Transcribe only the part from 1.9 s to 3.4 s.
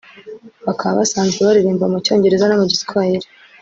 mu cyongereza no mu giswahili